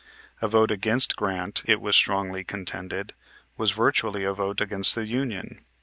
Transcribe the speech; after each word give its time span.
A 0.41 0.47
vote 0.47 0.71
against 0.71 1.15
Grant, 1.15 1.61
it 1.67 1.79
was 1.79 1.95
strongly 1.95 2.43
contended, 2.43 3.13
was 3.55 3.69
virtually 3.69 4.23
a 4.23 4.33
vote 4.33 4.59
against 4.59 4.95
the 4.95 5.05
Union. 5.05 5.63